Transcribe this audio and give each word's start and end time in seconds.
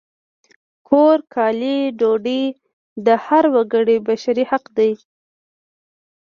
کور، 0.87 1.17
کالي، 1.33 1.77
ډوډۍ 1.99 2.43
د 3.05 3.07
هر 3.25 3.43
وګړي 3.55 3.97
بشري 4.07 4.45
حق 4.51 4.65
دی! 4.77 4.91